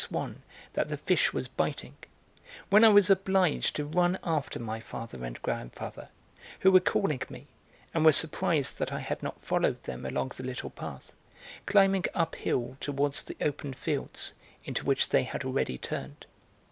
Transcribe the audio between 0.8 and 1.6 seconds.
the fish was